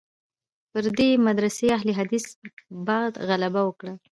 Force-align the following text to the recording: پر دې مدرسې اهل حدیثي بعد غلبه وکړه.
پر 0.71 0.85
دې 0.97 1.09
مدرسې 1.27 1.67
اهل 1.77 1.89
حدیثي 1.99 2.33
بعد 2.87 3.13
غلبه 3.27 3.61
وکړه. 3.65 3.93